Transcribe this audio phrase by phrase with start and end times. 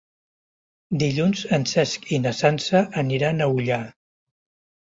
[1.03, 3.81] Dilluns en Cesc i na Sança aniran a Ullà.